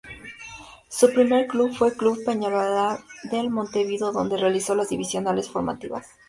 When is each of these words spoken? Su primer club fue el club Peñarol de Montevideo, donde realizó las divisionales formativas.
Su 0.89 1.13
primer 1.13 1.45
club 1.45 1.75
fue 1.77 1.89
el 1.89 1.93
club 1.93 2.17
Peñarol 2.25 2.97
de 3.25 3.43
Montevideo, 3.47 4.11
donde 4.11 4.35
realizó 4.37 4.73
las 4.73 4.89
divisionales 4.89 5.47
formativas. 5.47 6.07